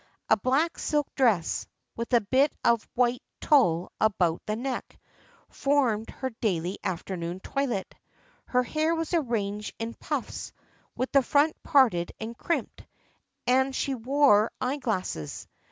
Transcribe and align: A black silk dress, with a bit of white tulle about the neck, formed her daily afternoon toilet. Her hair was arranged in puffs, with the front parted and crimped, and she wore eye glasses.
A 0.31 0.35
black 0.37 0.79
silk 0.79 1.13
dress, 1.13 1.67
with 1.95 2.11
a 2.13 2.21
bit 2.21 2.51
of 2.63 2.89
white 2.95 3.21
tulle 3.39 3.91
about 4.01 4.41
the 4.47 4.55
neck, 4.55 4.97
formed 5.49 6.09
her 6.09 6.31
daily 6.41 6.79
afternoon 6.83 7.39
toilet. 7.39 7.93
Her 8.45 8.63
hair 8.63 8.95
was 8.95 9.13
arranged 9.13 9.75
in 9.77 9.93
puffs, 9.93 10.53
with 10.95 11.11
the 11.11 11.21
front 11.21 11.55
parted 11.61 12.13
and 12.19 12.35
crimped, 12.35 12.83
and 13.45 13.75
she 13.75 13.93
wore 13.93 14.51
eye 14.59 14.77
glasses. 14.77 15.47